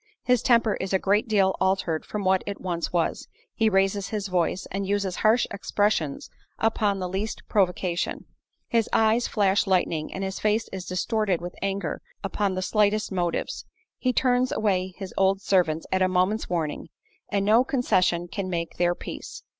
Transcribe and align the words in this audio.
His 0.23 0.41
temper 0.41 0.73
is 0.77 0.93
a 0.93 0.97
great 0.97 1.27
deal 1.27 1.55
altered 1.61 2.07
from 2.07 2.23
what 2.23 2.43
it 2.47 2.59
once 2.59 2.91
was—he 2.91 3.69
raises 3.69 4.07
his 4.09 4.29
voice, 4.29 4.65
and 4.71 4.87
uses 4.87 5.17
harsh 5.17 5.45
expressions 5.51 6.27
upon 6.57 6.97
the 6.97 7.07
least 7.07 7.43
provocation—his 7.47 8.89
eyes 8.91 9.27
flash 9.27 9.67
lightning, 9.67 10.11
and 10.11 10.23
his 10.23 10.39
face 10.39 10.67
is 10.73 10.87
distorted 10.87 11.39
with 11.39 11.53
anger 11.61 12.01
upon 12.23 12.55
the 12.55 12.63
slightest 12.63 13.11
motives—he 13.11 14.11
turns 14.13 14.51
away 14.51 14.95
his 14.97 15.13
old 15.17 15.39
servants 15.39 15.85
at 15.91 16.01
a 16.01 16.07
moment's 16.07 16.49
warning, 16.49 16.87
and 17.29 17.45
no 17.45 17.63
concession 17.63 18.27
can 18.27 18.49
make 18.49 18.77
their 18.77 18.95
peace. 18.95 19.43